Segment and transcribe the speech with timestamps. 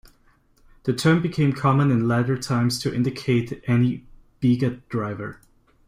[0.85, 4.07] The term became common in latter times to indicate any
[4.41, 5.41] "biga" driver.